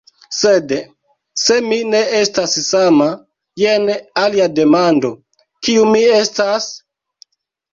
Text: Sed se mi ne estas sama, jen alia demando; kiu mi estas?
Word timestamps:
Sed 0.35 0.71
se 1.41 1.57
mi 1.65 1.77
ne 1.89 1.99
estas 2.21 2.55
sama, 2.69 3.09
jen 3.65 3.87
alia 4.23 4.49
demando; 4.61 5.13
kiu 5.69 5.85
mi 5.93 6.03
estas? 6.19 6.71